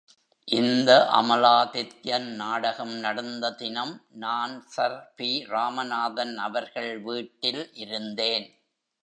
இந்த 0.47 0.91
அமலாதித்யன் 1.11 2.25
நாடகம் 2.35 2.95
நடந்த 2.95 3.51
தினம் 3.51 3.93
நான் 4.15 4.55
சர்.பி.ராமநாதன் 4.67 6.35
அவர்கள் 6.37 6.91
வீட்டில் 6.99 7.63
இருந்தேன். 7.75 8.49